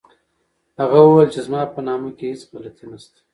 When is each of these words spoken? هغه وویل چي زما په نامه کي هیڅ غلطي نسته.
هغه 0.79 0.97
وویل 1.03 1.29
چي 1.33 1.39
زما 1.47 1.61
په 1.73 1.79
نامه 1.87 2.09
کي 2.17 2.25
هیڅ 2.31 2.41
غلطي 2.51 2.85
نسته. 2.91 3.19